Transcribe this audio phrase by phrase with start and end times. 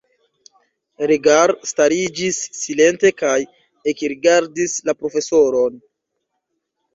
[1.09, 3.35] Rigar stariĝis silente kaj
[3.93, 5.79] ekrigardis la profesoron.